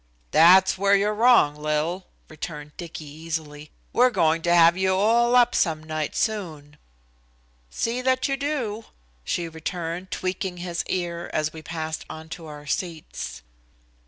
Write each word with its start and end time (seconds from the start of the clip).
"That's 0.31 0.79
where 0.79 0.95
you're 0.95 1.13
wrong, 1.13 1.55
Lil," 1.55 2.07
returned 2.27 2.75
Dicky 2.75 3.05
easily. 3.05 3.69
"We're 3.93 4.09
going 4.09 4.41
to 4.41 4.55
have 4.55 4.75
you 4.75 4.95
all 4.95 5.35
up 5.35 5.53
some 5.53 5.83
night 5.83 6.15
soon." 6.15 6.77
"See 7.69 8.01
that 8.01 8.27
you 8.27 8.35
do," 8.35 8.85
she 9.23 9.47
returned, 9.47 10.09
tweaking 10.09 10.57
his 10.57 10.83
ear 10.87 11.29
as 11.35 11.53
we 11.53 11.61
passed 11.61 12.03
on 12.09 12.29
to 12.29 12.47
our 12.47 12.65
seats. 12.65 13.43